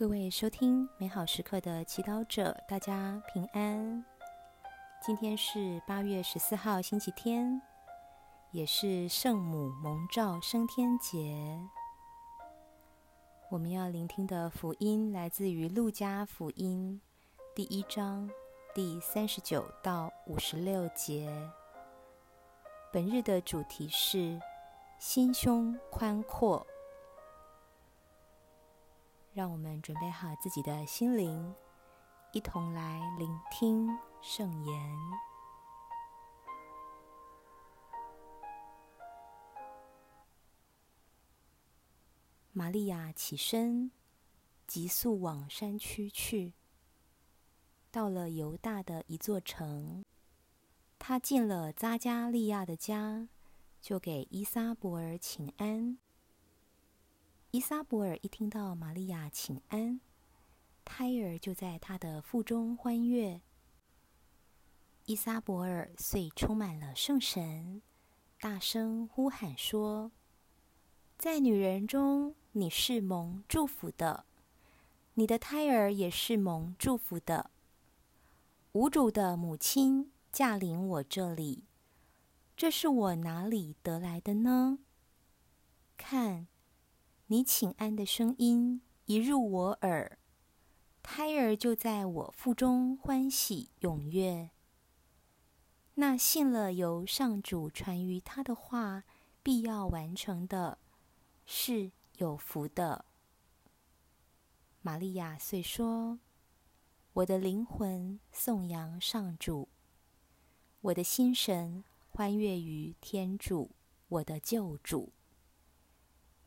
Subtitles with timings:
[0.00, 4.02] 各位收听美好时刻的祈祷者，大家平安。
[5.04, 7.60] 今天是八月十四号，星期天，
[8.50, 11.60] 也是圣母蒙召升天节。
[13.50, 16.98] 我们要聆听的福音来自于路加福音
[17.54, 18.26] 第一章
[18.74, 21.30] 第三十九到五十六节。
[22.90, 24.40] 本日的主题是
[24.98, 26.66] 心胸宽阔。
[29.32, 31.54] 让我们准备好自己的心灵，
[32.32, 33.88] 一同来聆听
[34.20, 34.96] 圣言。
[42.52, 43.92] 玛利亚起身，
[44.66, 46.52] 急速往山区去。
[47.92, 50.04] 到了犹大的一座城，
[50.98, 53.28] 她进了扎加利亚的家，
[53.80, 55.98] 就给依撒伯尔请安。
[57.52, 60.00] 伊撒伯尔一听到玛利亚请安，
[60.84, 63.40] 胎儿就在他的腹中欢悦。
[65.06, 67.82] 伊撒伯尔遂充满了圣神，
[68.38, 70.12] 大声呼喊说
[71.18, 74.26] ：“在女人中你是蒙祝福的，
[75.14, 77.50] 你的胎儿也是蒙祝福的。
[78.70, 81.64] 无主的母亲驾临我这里，
[82.56, 84.78] 这是我哪里得来的呢？
[85.96, 86.46] 看。”
[87.32, 90.18] 你请安的声音一入我耳，
[91.00, 94.50] 胎儿就在我腹中欢喜踊跃。
[95.94, 99.04] 那信了由上主传于他的话
[99.44, 100.78] 必要完成的，
[101.46, 103.04] 是有福的。
[104.82, 106.18] 玛利亚遂说
[107.14, 109.68] ：“我的灵魂颂扬上主，
[110.80, 113.70] 我的心神欢跃于天主，
[114.08, 115.12] 我的救主。”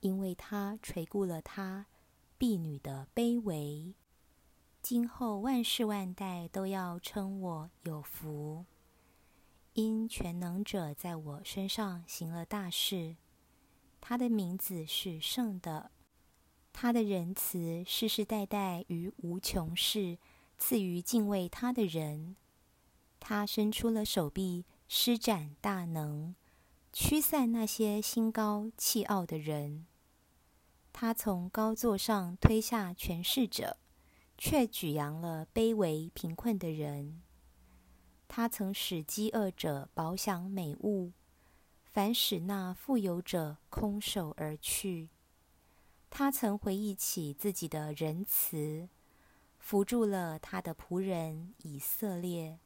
[0.00, 1.86] 因为他垂顾了他
[2.38, 3.94] 婢女的卑微，
[4.80, 8.64] 今后万世万代都要称我有福。
[9.74, 13.16] 因全能者在我身上行了大事，
[14.00, 15.90] 他的名字是圣的，
[16.72, 20.18] 他的仁慈世世代代于无穷世
[20.58, 22.36] 赐予敬畏他的人。
[23.20, 26.34] 他伸出了手臂，施展大能，
[26.92, 29.86] 驱散那些心高气傲的人。
[31.02, 33.78] 他从高座上推下权势者，
[34.36, 37.22] 却举扬了卑微贫困的人。
[38.28, 41.12] 他曾使饥饿者饱享美物，
[41.86, 45.08] 反使那富有者空手而去。
[46.10, 48.90] 他曾回忆起自己的仁慈，
[49.58, 52.58] 扶助了他的仆人以色列，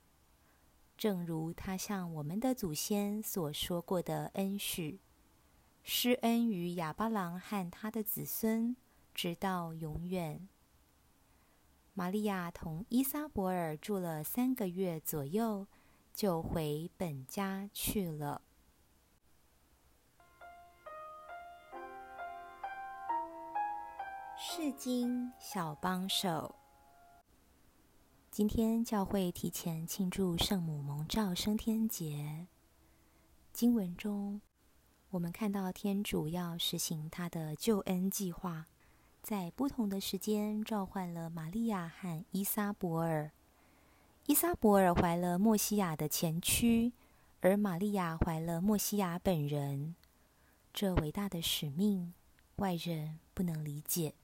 [0.99, 4.99] 正如他向我们的祖先所说过的恩许。
[5.87, 8.75] 施恩于哑巴郎和他的子孙，
[9.13, 10.49] 直到永远。
[11.93, 15.67] 玛利亚同依撒伯尔住了三个月左右，
[16.15, 18.41] 就回本家去了。
[24.39, 26.55] 释经小帮手，
[28.31, 32.47] 今天教会提前庆祝圣母蒙召升天节。
[33.53, 34.41] 经文中。
[35.15, 38.67] 我们看到天主要实行他的救恩计划，
[39.23, 43.31] 在不同的时间召唤了玛利亚和伊莎伯尔。
[44.27, 46.93] 伊莎伯尔怀了默西亚的前驱，
[47.43, 49.95] 而玛利亚怀了默西亚本人。
[50.73, 52.13] 这伟大的使命，
[52.57, 54.15] 外人不能理解，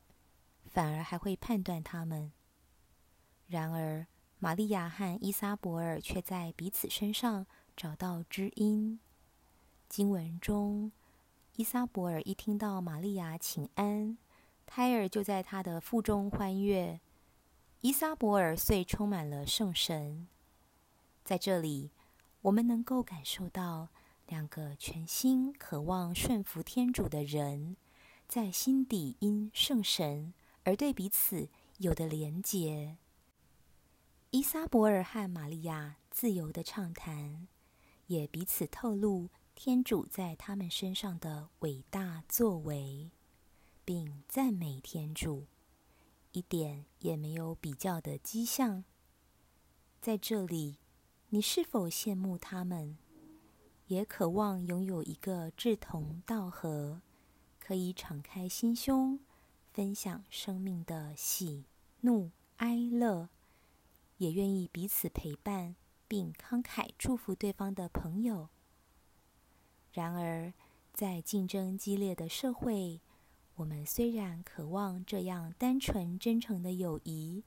[0.65, 2.33] 反而还会判断他们。
[3.47, 4.05] 然而，
[4.41, 7.47] 玛利亚和伊莎伯尔却在彼此身上
[7.77, 8.99] 找到知音。
[9.91, 10.93] 经文中，
[11.57, 14.17] 伊撒伯尔一听到玛利亚请安，
[14.65, 17.01] 胎儿就在她的腹中欢悦。
[17.81, 20.29] 伊撒伯尔遂充满了圣神。
[21.25, 21.91] 在这里，
[22.43, 23.89] 我们能够感受到
[24.29, 27.77] 两个全心渴望顺服天主的人，
[28.29, 30.33] 在心底因圣神
[30.63, 31.49] 而对彼此
[31.79, 32.97] 有的连结。
[34.31, 37.49] 伊撒伯尔和玛利亚自由地畅谈，
[38.07, 39.29] 也彼此透露。
[39.63, 43.11] 天主在他们身上的伟大作为，
[43.85, 45.49] 并赞美天主，
[46.33, 48.85] 一点也没有比较的迹象。
[50.01, 50.79] 在这里，
[51.29, 52.97] 你是否羡慕他们，
[53.89, 57.03] 也渴望拥有一个志同道合、
[57.59, 59.21] 可以敞开心胸、
[59.71, 61.67] 分享生命的喜
[62.01, 63.29] 怒哀乐，
[64.17, 65.77] 也愿意彼此陪伴
[66.09, 68.49] 并慷慨祝福对方的朋友？
[69.93, 70.53] 然而，
[70.93, 73.01] 在竞争激烈的社会，
[73.57, 77.43] 我们虽然渴望这样单纯真诚的友谊，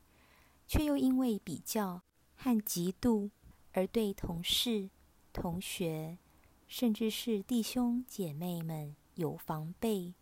[0.67, 2.01] 却又因为比较
[2.35, 3.29] 和嫉妒
[3.71, 4.89] 而对同事、
[5.31, 6.17] 同学，
[6.67, 10.13] 甚至是弟兄姐妹们有防备，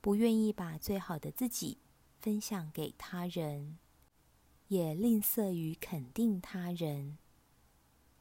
[0.00, 1.78] 不愿意把最好的自己
[2.20, 3.78] 分享给他人，
[4.68, 7.18] 也吝啬于肯定他人。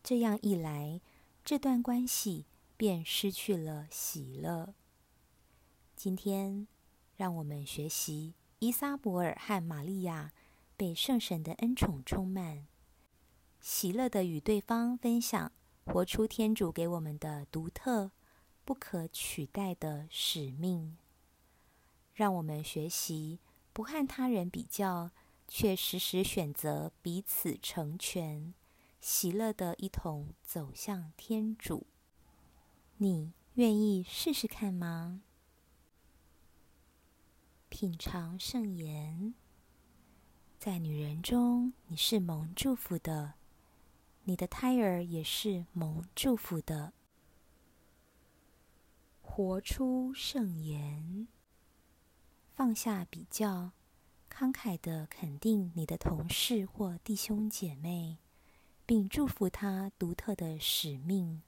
[0.01, 1.01] 这样一来，
[1.43, 2.45] 这段关系
[2.79, 4.73] 便失去了喜乐。
[5.97, 6.65] 今天，
[7.17, 10.31] 让我们学习依撒伯尔和玛利亚
[10.77, 12.67] 被圣神的恩宠充满，
[13.59, 15.51] 喜乐地与对方分享，
[15.83, 18.11] 活出天主给我们的独特、
[18.63, 20.95] 不可取代的使命。
[22.13, 23.41] 让我们学习
[23.73, 25.11] 不和他人比较，
[25.49, 28.53] 却时时选择彼此成全，
[29.01, 31.85] 喜乐地一同走向天主。
[33.01, 35.21] 你愿意试试看吗？
[37.69, 39.33] 品尝圣言，
[40.57, 43.35] 在女人中，你是蒙祝福的，
[44.25, 46.91] 你的胎儿也是蒙祝福的。
[49.21, 51.29] 活出圣言，
[52.53, 53.71] 放下比较，
[54.29, 58.17] 慷慨地肯定你的同事或弟兄姐妹，
[58.85, 61.41] 并祝福他独特的使命。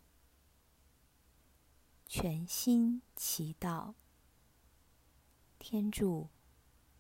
[2.14, 3.94] 全心祈祷。
[5.58, 6.28] 天主，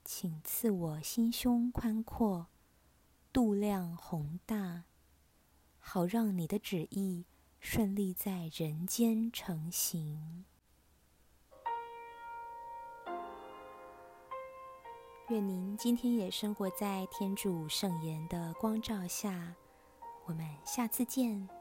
[0.05, 2.47] 请赐我心胸宽阔、
[3.33, 4.85] 度量宏大，
[5.79, 7.25] 好让你的旨意
[7.59, 10.45] 顺利在人间成行。
[15.27, 19.53] 愿您今天也生活在天主圣言的光照下。
[20.23, 21.60] 我们下次见。